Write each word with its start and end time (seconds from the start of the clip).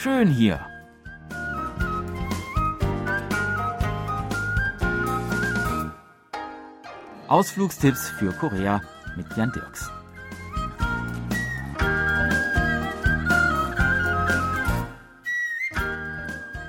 Schön 0.00 0.28
hier. 0.28 0.64
Ausflugstipps 7.26 8.08
für 8.10 8.30
Korea 8.30 8.80
mit 9.16 9.26
Jan 9.36 9.50
Dirks. 9.50 9.90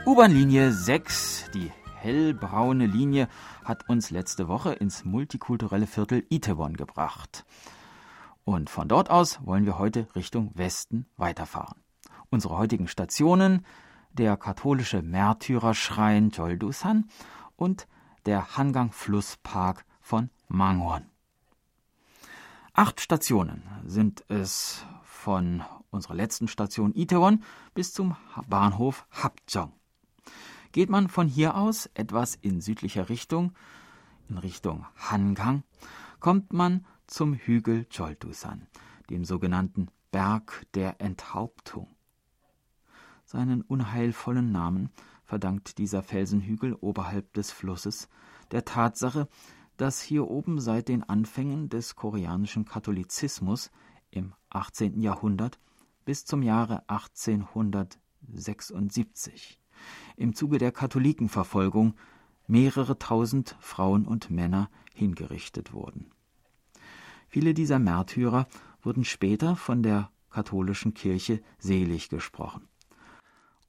U-Bahn-Linie 0.08 0.72
6, 0.72 1.52
die 1.54 1.72
hellbraune 1.98 2.88
Linie, 2.88 3.28
hat 3.64 3.88
uns 3.88 4.10
letzte 4.10 4.48
Woche 4.48 4.74
ins 4.74 5.06
multikulturelle 5.06 5.86
Viertel 5.86 6.26
Itaewon 6.30 6.76
gebracht. 6.76 7.46
Und 8.44 8.72
von 8.72 8.88
dort 8.88 9.12
aus 9.12 9.40
wollen 9.46 9.68
wir 9.68 9.78
heute 9.78 10.08
Richtung 10.16 10.50
Westen 10.56 11.06
weiterfahren. 11.16 11.84
Unsere 12.30 12.58
heutigen 12.58 12.88
Stationen 12.88 13.66
der 14.12 14.38
katholische 14.38 15.02
Märtyrerschrein 15.02 16.30
Joldusan 16.30 17.10
und 17.56 17.88
der 18.26 18.58
Hangang 18.58 18.92
Flusspark 18.92 19.86
von 20.02 20.30
Mangwon. 20.48 21.06
Acht 22.74 23.02
Stationen 23.02 23.64
sind 23.86 24.24
es 24.30 24.86
von 25.04 25.64
unserer 25.90 26.16
letzten 26.16 26.48
Station 26.48 26.94
Itaewon 26.96 27.44
bis 27.74 27.94
zum 27.94 28.16
Bahnhof 28.48 29.06
Hapjeong. 29.12 29.74
Geht 30.72 30.90
man 30.90 31.10
von 31.10 31.28
hier 31.28 31.56
aus 31.56 31.90
etwas 31.96 32.36
in 32.36 32.62
südlicher 32.62 33.10
Richtung, 33.10 33.54
in 34.30 34.38
Richtung 34.38 34.86
Hangang, 34.96 35.64
kommt 36.20 36.54
man 36.54 36.86
zum 37.08 37.34
Hügel 37.34 37.86
Choltusan, 37.86 38.68
dem 39.10 39.26
sogenannten 39.26 39.88
Berg 40.12 40.66
der 40.76 41.02
Enthauptung. 41.02 41.88
Seinen 43.32 43.62
unheilvollen 43.62 44.52
Namen 44.52 44.90
verdankt 45.24 45.78
dieser 45.78 46.02
Felsenhügel 46.02 46.74
oberhalb 46.74 47.32
des 47.34 47.52
Flusses 47.52 48.10
der 48.50 48.66
Tatsache, 48.66 49.28
dass 49.78 50.02
hier 50.02 50.28
oben 50.28 50.60
seit 50.60 50.88
den 50.88 51.04
Anfängen 51.04 51.70
des 51.70 51.96
koreanischen 51.96 52.66
Katholizismus 52.66 53.70
im 54.10 54.34
18. 54.50 55.00
Jahrhundert 55.00 55.60
bis 56.06 56.26
zum 56.26 56.42
Jahre 56.42 56.90
1876 56.90 59.60
im 60.18 60.34
Zuge 60.34 60.58
der 60.58 60.72
Katholikenverfolgung 60.72 61.94
mehrere 62.48 62.98
tausend 62.98 63.56
Frauen 63.60 64.08
und 64.08 64.32
Männer 64.32 64.72
hingerichtet 64.96 65.72
wurden. 65.72 66.10
Viele 67.28 67.54
dieser 67.54 67.78
Märtyrer 67.78 68.48
wurden 68.82 69.06
später 69.06 69.56
von 69.56 69.84
der 69.84 70.10
katholischen 70.32 70.96
Kirche 70.96 71.44
selig 71.60 72.10
gesprochen. 72.10 72.68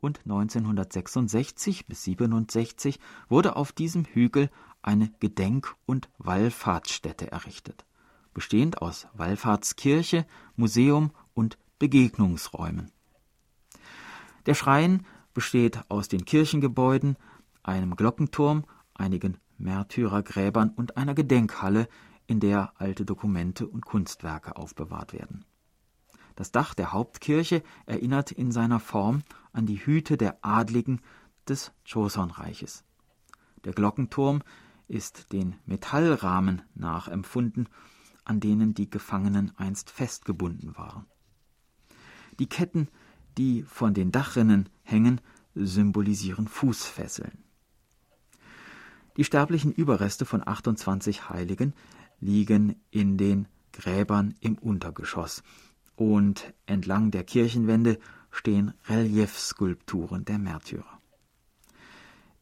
Und 0.00 0.20
1966 0.24 1.86
bis 1.86 2.04
67 2.04 2.98
wurde 3.28 3.56
auf 3.56 3.72
diesem 3.72 4.04
Hügel 4.04 4.50
eine 4.82 5.10
Gedenk- 5.20 5.76
und 5.86 6.08
Wallfahrtsstätte 6.18 7.30
errichtet, 7.30 7.84
bestehend 8.32 8.80
aus 8.80 9.08
Wallfahrtskirche, 9.12 10.26
Museum 10.56 11.10
und 11.34 11.58
Begegnungsräumen. 11.78 12.90
Der 14.46 14.54
Schrein 14.54 15.04
besteht 15.34 15.80
aus 15.88 16.08
den 16.08 16.24
Kirchengebäuden, 16.24 17.16
einem 17.62 17.94
Glockenturm, 17.94 18.64
einigen 18.94 19.36
Märtyrergräbern 19.58 20.70
und 20.70 20.96
einer 20.96 21.14
Gedenkhalle, 21.14 21.88
in 22.26 22.40
der 22.40 22.72
alte 22.76 23.04
Dokumente 23.04 23.66
und 23.66 23.84
Kunstwerke 23.84 24.56
aufbewahrt 24.56 25.12
werden. 25.12 25.44
Das 26.36 26.52
Dach 26.52 26.74
der 26.74 26.92
Hauptkirche 26.92 27.62
erinnert 27.86 28.30
in 28.30 28.52
seiner 28.52 28.78
Form 28.78 29.24
an 29.52 29.66
die 29.66 29.84
Hüte 29.84 30.16
der 30.16 30.38
Adligen 30.42 31.00
des 31.48 31.72
Joseon-Reiches. 31.84 32.84
Der 33.64 33.72
Glockenturm 33.72 34.42
ist 34.88 35.33
den 35.33 35.56
Metallrahmen 35.66 36.62
nachempfunden, 36.74 37.68
an 38.24 38.40
denen 38.40 38.74
die 38.74 38.90
Gefangenen 38.90 39.52
einst 39.56 39.90
festgebunden 39.90 40.77
waren. 40.77 41.06
Die 42.39 42.48
Ketten 42.48 42.89
die 43.36 43.62
von 43.62 43.94
den 43.94 44.12
Dachrinnen 44.12 44.68
hängen, 44.83 45.20
symbolisieren 45.55 46.48
Fußfesseln. 46.48 47.44
Die 49.16 49.24
sterblichen 49.24 49.72
Überreste 49.72 50.24
von 50.24 50.46
28 50.46 51.28
Heiligen 51.28 51.74
liegen 52.20 52.77
in 52.90 53.16
den 53.16 53.48
Gräbern 53.72 54.34
im 54.40 54.56
Untergeschoss 54.58 55.42
und 55.96 56.52
entlang 56.66 57.10
der 57.10 57.24
Kirchenwände 57.24 57.98
stehen 58.30 58.74
Reliefskulpturen 58.89 60.24
der 60.24 60.39
Märtyrer. 60.39 61.01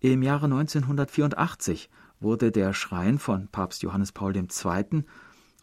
Im 0.00 0.22
Jahre 0.22 0.44
1984 0.44 1.90
wurde 2.20 2.52
der 2.52 2.72
Schrein 2.72 3.18
von 3.18 3.48
Papst 3.48 3.82
Johannes 3.82 4.12
Paul 4.12 4.36
II. 4.36 5.04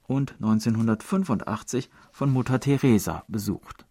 und 0.08 0.34
1985 0.34 1.90
von 2.12 2.32
Mutter 2.32 2.60
Teresa 2.60 3.24
besucht. 3.28 3.86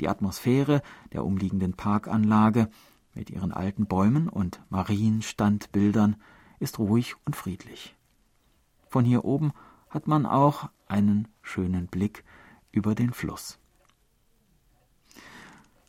Die 0.00 0.08
Atmosphäre 0.08 0.82
der 1.12 1.24
umliegenden 1.24 1.74
Parkanlage 1.74 2.68
mit 3.14 3.30
ihren 3.30 3.52
alten 3.52 3.86
Bäumen 3.86 4.28
und 4.28 4.60
Marienstandbildern 4.70 6.16
ist 6.58 6.78
ruhig 6.78 7.14
und 7.24 7.36
friedlich. 7.36 7.96
Von 8.88 9.04
hier 9.04 9.24
oben 9.24 9.52
hat 9.90 10.06
man 10.06 10.26
auch 10.26 10.70
einen 10.86 11.28
schönen 11.42 11.86
Blick 11.86 12.24
über 12.70 12.94
den 12.94 13.12
Fluss. 13.12 13.58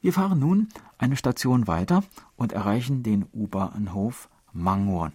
Wir 0.04 0.12
fahren 0.12 0.38
nun 0.38 0.68
eine 0.98 1.16
Station 1.16 1.66
weiter 1.66 2.04
und 2.36 2.52
erreichen 2.52 3.04
den 3.04 3.26
U-Bahnhof 3.32 4.30
Mangwon. 4.52 5.14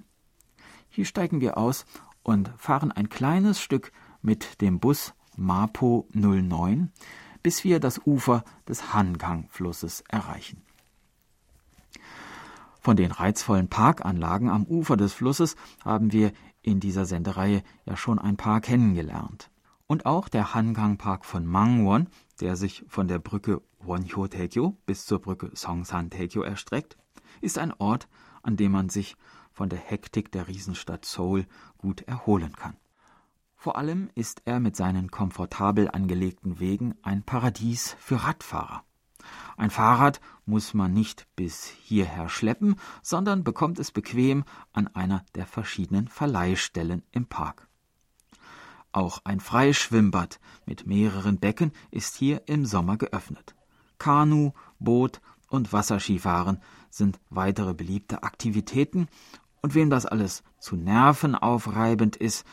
Hier 0.89 1.05
steigen 1.05 1.43
wir 1.43 1.59
aus 1.59 1.85
und 2.23 2.51
fahren 2.57 2.91
ein 2.91 3.11
kleines 3.11 3.61
Stück 3.61 3.93
mit 4.23 4.63
dem 4.63 4.81
Bus 4.81 5.13
Mapo 5.37 6.09
09 6.15 6.91
bis 7.43 7.65
wir 7.65 7.81
das 7.81 8.01
Ufer 8.07 8.45
des 8.67 8.95
Hangang-Flusses 8.95 10.05
erreichen. 10.09 10.63
Von 12.81 12.97
den 12.97 13.13
reizvollen 13.13 13.69
Parkanlagen 13.69 14.49
am 14.49 14.65
Ufer 14.65 14.97
des 14.97 15.13
Flusses 15.13 15.55
haben 15.85 16.13
wir 16.13 16.33
in 16.63 16.81
dieser 16.81 17.05
Sendereihe 17.05 17.63
ja 17.85 17.95
schon 17.95 18.19
ein 18.19 18.39
paar 18.39 18.63
kennengelernt. 18.63 19.51
Und 19.89 20.05
auch 20.05 20.29
der 20.29 20.55
Hangang 20.55 20.99
Park 20.99 21.25
von 21.25 21.47
Mangwon, 21.47 22.09
der 22.41 22.57
sich 22.57 22.85
von 22.89 23.09
der 23.09 23.19
Brücke 23.19 23.63
Wonhyo-taekyo 23.81 24.77
bis 24.85 25.07
zur 25.07 25.19
Brücke 25.19 25.51
Songsan-taekyo 25.57 26.43
erstreckt, 26.43 26.99
ist 27.41 27.57
ein 27.57 27.73
Ort, 27.73 28.07
an 28.43 28.59
dem 28.59 28.73
man 28.73 28.91
sich 28.91 29.17
von 29.51 29.71
der 29.71 29.79
Hektik 29.79 30.31
der 30.31 30.47
Riesenstadt 30.47 31.07
Seoul 31.07 31.47
gut 31.79 32.03
erholen 32.03 32.53
kann. 32.53 32.77
Vor 33.57 33.77
allem 33.77 34.11
ist 34.15 34.43
er 34.45 34.61
mit 34.61 34.77
seinen 34.77 35.11
komfortabel 35.11 35.91
angelegten 35.91 36.61
Wegen 36.61 36.95
ein 37.03 37.23
Paradies 37.23 37.97
für 37.99 38.23
Radfahrer. 38.23 38.85
Ein 39.57 39.71
Fahrrad 39.71 40.21
muss 40.45 40.75
man 40.75 40.93
nicht 40.93 41.27
bis 41.35 41.65
hierher 41.65 42.29
schleppen, 42.29 42.77
sondern 43.03 43.43
bekommt 43.43 43.79
es 43.79 43.91
bequem 43.91 44.45
an 44.75 44.87
einer 44.89 45.25
der 45.35 45.47
verschiedenen 45.47 46.09
Verleihstellen 46.09 47.03
im 47.11 47.25
Park. 47.27 47.69
Auch 48.93 49.21
ein 49.25 49.41
Freischwimmbad 49.41 50.41
mit 50.67 50.87
mehreren 50.87 51.39
Becken 51.39 51.73
ist 51.91 52.17
hier 52.17 52.43
im 52.47 52.65
Sommer 52.65 52.97
geöffnet. 52.97 53.55
Kanu, 53.99 54.53
Boot 54.79 55.21
und 55.49 55.73
Wasserskifahren 55.73 56.63
sind 56.91 57.21
weitere 57.31 57.75
beliebte 57.75 58.23
Aktivitäten, 58.23 59.09
und 59.61 59.75
wem 59.75 59.91
das 59.91 60.07
alles 60.07 60.45
zu 60.61 60.77
nervenaufreibend 60.77 62.17
ist, 62.17 62.47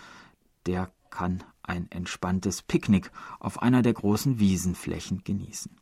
der 0.66 0.92
kann 1.12 1.44
ein 1.62 1.90
entspanntes 1.92 2.62
Picknick 2.64 3.12
auf 3.40 3.62
einer 3.62 3.82
der 3.82 3.94
großen 3.94 4.40
Wiesenflächen 4.40 5.24
genießen. 5.24 5.80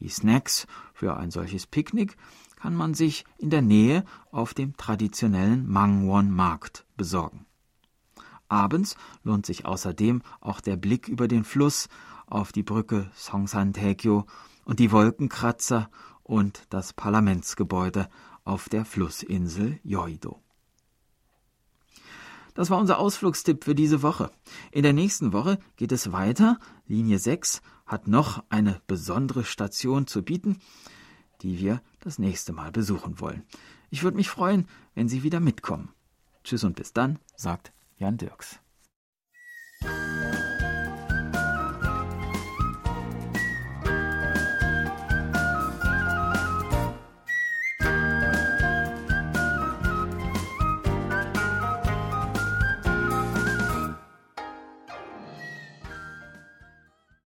Die 0.00 0.08
Snacks 0.08 0.66
für 0.94 1.16
ein 1.16 1.30
solches 1.30 1.66
Picknick 1.66 2.16
kann 2.56 2.74
man 2.74 2.94
sich 2.94 3.24
in 3.38 3.50
der 3.50 3.62
Nähe 3.62 4.04
auf 4.30 4.54
dem 4.54 4.76
traditionellen 4.76 5.68
Mangwon-Markt 5.68 6.86
besorgen. 6.96 7.46
Abends 8.52 8.96
lohnt 9.24 9.46
sich 9.46 9.64
außerdem 9.64 10.22
auch 10.40 10.60
der 10.60 10.76
Blick 10.76 11.08
über 11.08 11.26
den 11.26 11.42
Fluss 11.42 11.88
auf 12.26 12.52
die 12.52 12.62
Brücke 12.62 13.10
Songsan-taekyo 13.16 14.26
und 14.66 14.78
die 14.78 14.92
Wolkenkratzer 14.92 15.90
und 16.22 16.66
das 16.68 16.92
Parlamentsgebäude 16.92 18.08
auf 18.44 18.68
der 18.68 18.84
Flussinsel 18.84 19.80
Yoido. 19.82 20.40
Das 22.54 22.68
war 22.68 22.78
unser 22.78 22.98
Ausflugstipp 22.98 23.64
für 23.64 23.74
diese 23.74 24.02
Woche. 24.02 24.30
In 24.70 24.82
der 24.82 24.92
nächsten 24.92 25.32
Woche 25.32 25.58
geht 25.76 25.90
es 25.90 26.12
weiter. 26.12 26.58
Linie 26.86 27.18
6 27.18 27.62
hat 27.86 28.06
noch 28.06 28.44
eine 28.50 28.82
besondere 28.86 29.44
Station 29.44 30.06
zu 30.06 30.22
bieten, 30.22 30.60
die 31.40 31.58
wir 31.58 31.80
das 32.00 32.18
nächste 32.18 32.52
Mal 32.52 32.70
besuchen 32.70 33.18
wollen. 33.18 33.44
Ich 33.88 34.02
würde 34.02 34.18
mich 34.18 34.28
freuen, 34.28 34.68
wenn 34.94 35.08
Sie 35.08 35.22
wieder 35.22 35.40
mitkommen. 35.40 35.88
Tschüss 36.44 36.64
und 36.64 36.76
bis 36.76 36.92
dann, 36.92 37.18
sagt 37.34 37.72
Jan 38.02 38.16
Dirks. 38.16 38.61